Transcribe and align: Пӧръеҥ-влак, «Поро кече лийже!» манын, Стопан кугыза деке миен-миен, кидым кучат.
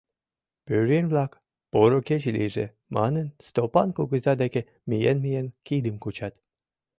Пӧръеҥ-влак, 0.65 1.31
«Поро 1.71 1.99
кече 2.07 2.31
лийже!» 2.37 2.65
манын, 2.95 3.27
Стопан 3.47 3.89
кугыза 3.97 4.33
деке 4.41 4.61
миен-миен, 4.89 5.47
кидым 5.65 5.95
кучат. 6.03 6.33